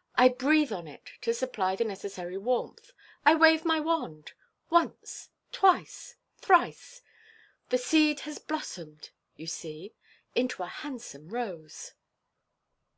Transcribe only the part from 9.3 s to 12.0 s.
you see, into a handsome rose."